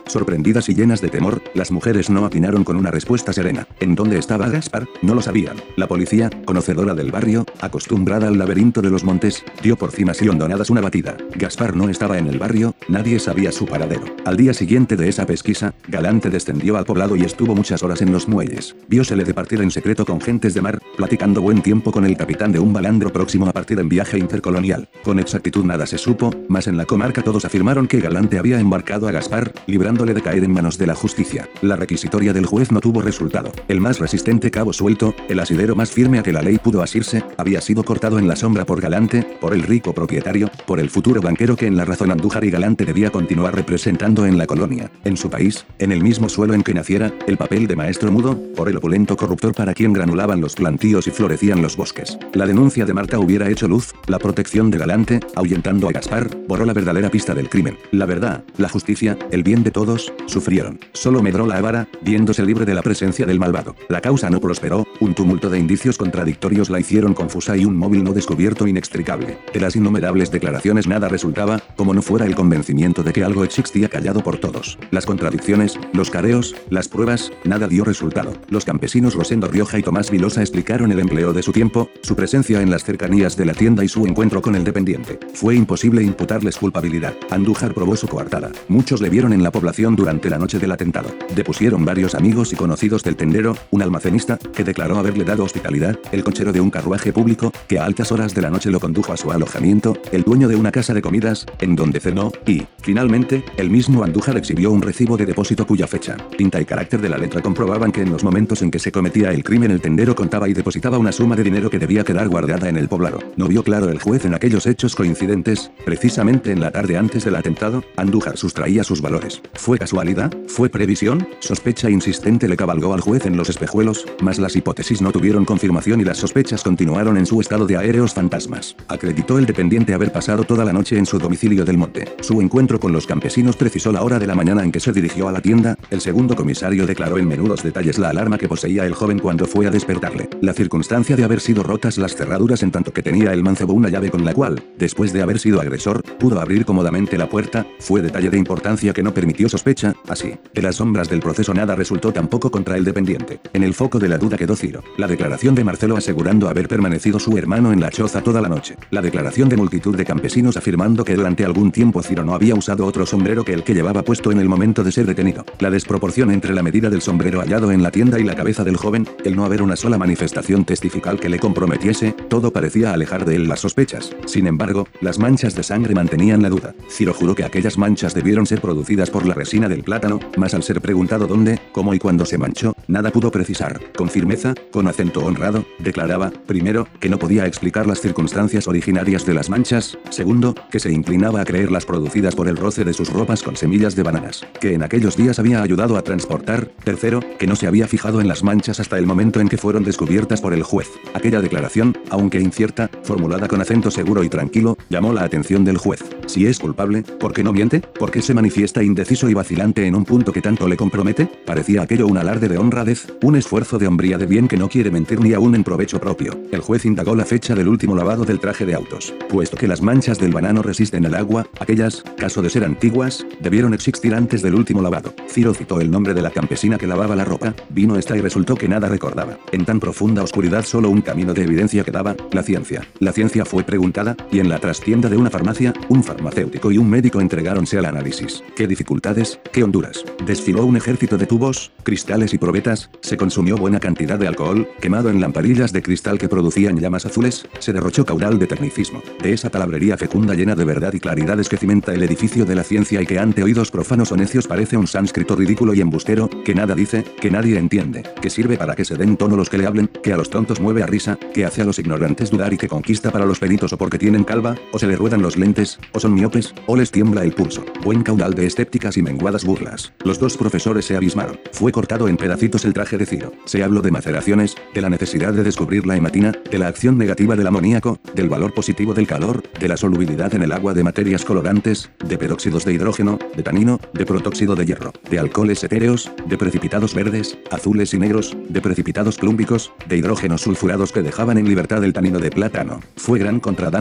[0.06, 3.66] Sorprendidas y llenas de temor, las mujeres no atinaron con una respuesta serena.
[3.80, 4.88] ¿En dónde estaba Gaspar?
[5.02, 5.56] No lo sabían.
[5.76, 10.28] La policía, conocedora del barrio, acostumbrada al laberinto de los montes, dio por cimas y
[10.28, 11.16] hondonadas una batida.
[11.36, 14.04] Gaspar no estaba en el barrio, nadie sabía su paradero.
[14.24, 18.12] Al día siguiente de esa pesquisa, Galante descendió al poblado y estuvo muchas horas en
[18.12, 18.76] los muelles.
[18.88, 22.52] Viósele de partir en secreto con gentes de mar, platicando buen tiempo con el capitán
[22.52, 24.81] de un balandro próximo a partir en viaje intercolonial.
[25.04, 29.08] Con exactitud nada se supo, mas en la comarca todos afirmaron que Galante había embarcado
[29.08, 31.48] a Gaspar, librándole de caer en manos de la justicia.
[31.60, 33.52] La requisitoria del juez no tuvo resultado.
[33.68, 37.24] El más resistente cabo suelto, el asidero más firme a que la ley pudo asirse,
[37.36, 41.20] había sido cortado en la sombra por Galante, por el rico propietario, por el futuro
[41.20, 45.16] banquero que en la razón Andújar y Galante debía continuar representando en la colonia, en
[45.16, 48.68] su país, en el mismo suelo en que naciera, el papel de maestro mudo, por
[48.68, 52.18] el opulento corruptor para quien granulaban los plantíos y florecían los bosques.
[52.34, 56.64] La denuncia de Marta hubiera hecho luz, la protección de Galante, ahuyentando a Gaspar, borró
[56.64, 57.78] la verdadera pista del crimen.
[57.90, 60.78] La verdad, la justicia, el bien de todos, sufrieron.
[60.92, 63.74] Solo medró la avara, viéndose libre de la presencia del malvado.
[63.88, 68.04] La causa no prosperó, un tumulto de indicios contradictorios la hicieron confusa y un móvil
[68.04, 69.38] no descubierto inextricable.
[69.52, 73.88] De las innumerables declaraciones nada resultaba, como no fuera el convencimiento de que algo existía
[73.88, 74.78] callado por todos.
[74.90, 78.32] Las contradicciones, los careos, las pruebas, nada dio resultado.
[78.48, 82.62] Los campesinos Rosendo Rioja y Tomás Vilosa explicaron el empleo de su tiempo, su presencia
[82.62, 85.18] en las cercanías de la tienda y su encuentro con el dependiente.
[85.34, 87.14] Fue imposible imputarles culpabilidad.
[87.30, 88.50] Andújar probó su coartada.
[88.68, 91.10] Muchos le vieron en la población durante la noche del atentado.
[91.34, 96.24] Depusieron varios amigos y conocidos del tendero, un almacenista, que declaró haberle dado hospitalidad, el
[96.24, 99.16] cochero de un carruaje público, que a altas horas de la noche lo condujo a
[99.16, 103.70] su alojamiento, el dueño de una casa de comidas, en donde cenó, y, finalmente, el
[103.70, 107.42] mismo Andújar exhibió un recibo de depósito cuya fecha, tinta y carácter de la letra
[107.42, 110.54] comprobaban que en los momentos en que se cometía el crimen el tendero contaba y
[110.54, 113.18] depositaba una suma de dinero que debía quedar guardada en el poblado.
[113.36, 117.36] No vio claro el juez en aquellos hechos coincidentes, precisamente en la tarde antes del
[117.36, 119.40] atentado, Andújar sustraía sus valores.
[119.54, 120.34] ¿Fue casualidad?
[120.48, 121.28] ¿Fue previsión?
[121.38, 126.00] Sospecha insistente le cabalgó al juez en los espejuelos, mas las hipótesis no tuvieron confirmación
[126.00, 128.74] y las sospechas continuaron en su estado de aéreos fantasmas.
[128.88, 132.12] Acreditó el dependiente haber pasado toda la noche en su domicilio del monte.
[132.20, 135.28] Su encuentro con los campesinos precisó la hora de la mañana en que se dirigió
[135.28, 138.94] a la tienda, el segundo comisario declaró en menudos detalles la alarma que poseía el
[138.94, 140.28] joven cuando fue a despertarle.
[140.40, 143.88] La circunstancia de haber sido rotas las cerraduras en tanto que tenía el mancebo una
[143.88, 148.02] llave con la cual, después de haber sido agresor, pudo abrir cómodamente la puerta, fue
[148.02, 150.34] detalle de importancia que no permitió sospecha, así.
[150.54, 153.40] De las sombras del proceso nada resultó tampoco contra el dependiente.
[153.52, 154.82] En el foco de la duda quedó Ciro.
[154.96, 158.76] La declaración de Marcelo asegurando haber permanecido su hermano en la choza toda la noche.
[158.90, 162.86] La declaración de multitud de campesinos afirmando que durante algún tiempo Ciro no había usado
[162.86, 165.44] otro sombrero que el que llevaba puesto en el momento de ser detenido.
[165.58, 168.76] La desproporción entre la medida del sombrero hallado en la tienda y la cabeza del
[168.76, 173.36] joven, el no haber una sola manifestación testifical que le comprometiese, todo parecía alejar de
[173.36, 174.14] él las sospechas.
[174.26, 176.74] Sin embargo, las manchas de sangre mantenían la duda.
[176.88, 180.62] Ciro juró que aquellas manchas debieron ser producidas por la resina del plátano, mas al
[180.62, 183.80] ser preguntado dónde, cómo y cuándo se manchó, nada pudo precisar.
[183.96, 189.34] Con firmeza, con acento honrado, declaraba, primero, que no podía explicar las circunstancias originarias de
[189.34, 193.10] las manchas, segundo, que se inclinaba a creer las producidas por el roce de sus
[193.10, 197.46] ropas con semillas de bananas, que en aquellos días había ayudado a transportar, tercero, que
[197.46, 200.52] no se había fijado en las manchas hasta el momento en que fueron descubiertas por
[200.52, 200.88] el juez.
[201.14, 206.04] Aquella declaración, aunque incierta, formulada con acento seguro y tranquilo, llamó la atención del juez.
[206.26, 207.80] Si es culpable, ¿por qué no miente?
[207.80, 211.28] ¿Por qué se manifiesta indeciso y vacilante en un punto que tanto le compromete?
[211.46, 214.90] Parecía aquello un alarde de honradez, un esfuerzo de hombría de bien que no quiere
[214.90, 216.38] mentir ni aún en provecho propio.
[216.50, 219.14] El juez indagó la fecha del último lavado del traje de autos.
[219.28, 223.74] Puesto que las manchas del banano resisten el agua, aquellas, caso de ser antiguas, debieron
[223.74, 225.14] existir antes del último lavado.
[225.28, 228.56] Ciro citó el nombre de la campesina que lavaba la ropa, vino esta y resultó
[228.56, 229.38] que nada recordaba.
[229.52, 232.86] En tan profunda oscuridad solo un camino de evidencia quedaba, la ciencia.
[232.98, 236.90] La ciencia fue preguntada, y en la trastienda de una farmacia, un farmacéutico y un
[236.90, 238.42] médico entregáronse al análisis.
[238.56, 239.38] ¿Qué dificultades?
[239.52, 240.04] ¿Qué honduras?
[240.26, 245.08] Desfiló un ejército de tubos, cristales y probetas, se consumió buena cantidad de alcohol, quemado
[245.10, 249.02] en lamparillas de cristal que producían llamas azules, se derrochó caudal de tecnicismo.
[249.22, 252.64] De esa palabrería fecunda llena de verdad y claridades que cimenta el edificio de la
[252.64, 256.54] ciencia y que ante oídos profanos o necios parece un sánscrito ridículo y embustero, que
[256.54, 259.66] nada dice, que nadie entiende, que sirve para que se den tono los que le
[259.66, 262.58] hablen, que a los tontos mueve a risa, que hace a los ignorantes dudar y
[262.58, 265.78] que conquista para los peritos o porque tienen calva, o se le ruedan los lentes,
[265.92, 267.62] o son miopes, o les tiembla el pulso.
[267.84, 269.92] Buen caudal de escépticas y menguadas burlas.
[270.02, 271.38] Los dos profesores se abismaron.
[271.52, 273.34] Fue cortado en pedacitos el traje de Ciro.
[273.44, 277.36] Se habló de maceraciones, de la necesidad de descubrir la hematina, de la acción negativa
[277.36, 281.26] del amoníaco, del valor positivo del calor, de la solubilidad en el agua de materias
[281.26, 286.38] colorantes, de peróxidos de hidrógeno, de tanino, de protóxido de hierro, de alcoholes etéreos, de
[286.38, 291.84] precipitados verdes, azules y negros, de precipitados clúmbicos, de hidrógenos sulfurados que dejaban en libertad
[291.84, 292.80] el tanino de plátano.
[292.96, 293.38] Fue gran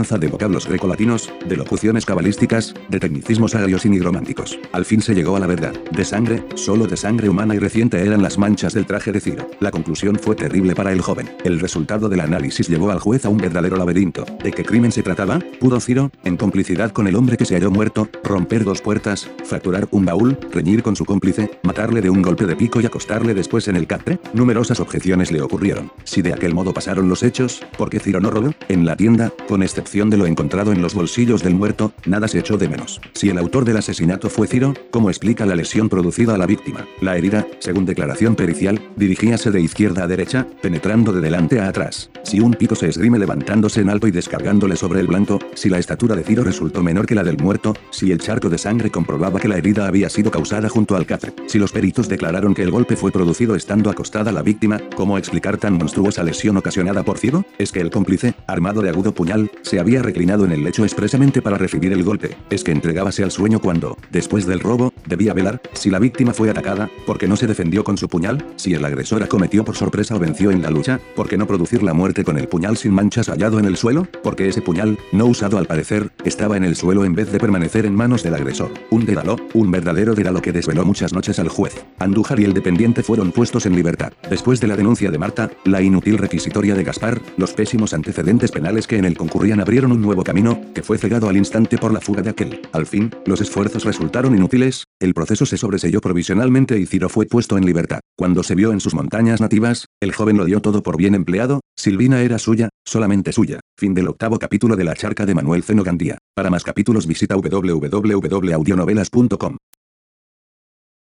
[0.10, 4.58] de vocablos grecolatinos, de locuciones cabalísticas, de tecnicismos agrios y nigrománticos.
[4.72, 5.74] Al fin se llegó a la verdad.
[5.92, 9.48] De sangre, solo de sangre humana y reciente eran las manchas del traje de Ciro.
[9.60, 11.30] La conclusión fue terrible para el joven.
[11.44, 14.26] El resultado del análisis llevó al juez a un verdadero laberinto.
[14.44, 15.40] ¿De qué crimen se trataba?
[15.60, 19.88] Pudo Ciro, en complicidad con el hombre que se halló muerto, romper dos puertas, fracturar
[19.92, 23.68] un baúl, reñir con su cómplice, matarle de un golpe de pico y acostarle después
[23.68, 24.20] en el catre?
[24.34, 25.92] Numerosas objeciones le ocurrieron.
[26.06, 28.52] Si de aquel modo pasaron los hechos, ¿por qué Ciro no robó?
[28.68, 32.38] En la tienda, con excepción de lo encontrado en los bolsillos del muerto, nada se
[32.38, 33.02] echó de menos.
[33.14, 36.86] Si el autor del asesinato fue Ciro, ¿cómo explica la lesión producida a la víctima?
[37.02, 42.12] La herida, según declaración pericial, dirigíase de izquierda a derecha, penetrando de delante a atrás.
[42.24, 45.80] Si un pico se esgrime levantándose en alto y descargándole sobre el blanco, si la
[45.80, 49.40] estatura de Ciro resultó menor que la del muerto, si el charco de sangre comprobaba
[49.40, 52.70] que la herida había sido causada junto al café, si los peritos declararon que el
[52.70, 57.46] golpe fue producido estando acostada la víctima, ¿cómo explicar tan monstruosa lesión ocasionada por Ciro?
[57.58, 61.42] Es que el cómplice, armado de agudo puñal, se había reclinado en el lecho expresamente
[61.42, 62.36] para recibir el golpe.
[62.50, 66.50] Es que entregábase al sueño cuando, después del robo, debía velar, si la víctima fue
[66.50, 70.20] atacada, porque no se defendió con su puñal, si el agresor acometió por sorpresa o
[70.20, 73.60] venció en la lucha, porque no producir la muerte con el puñal sin manchas hallado
[73.60, 77.16] en el suelo, porque ese puñal, no usado al parecer, estaba en el suelo en
[77.16, 78.72] vez de permanecer en manos del agresor.
[78.90, 81.86] Un dédalo, un verdadero dédalo que desveló muchas noches al juez.
[81.98, 84.12] Andújar y el dependiente fueron puestos en libertad.
[84.30, 88.86] Después de la denuncia de Marta, la inútil requisitoria de Gaspar, los pésimos antecedentes penales
[88.86, 92.02] que en él concurrían abrieron un nuevo camino, que fue cegado al instante por la
[92.02, 92.62] fuga de aquel.
[92.72, 97.58] Al fin, los esfuerzos resultaron inútiles, el proceso se sobreselló provisionalmente y Ciro fue puesto
[97.58, 98.00] en libertad.
[98.18, 101.62] Cuando se vio en sus montañas nativas, el joven lo dio todo por bien empleado,
[101.78, 103.60] Silvina era suya, solamente suya.
[103.78, 106.18] Fin del octavo capítulo de La charca de Manuel Zeno Gandía.
[106.36, 109.58] Para más capítulos visita www.audionovelas.com.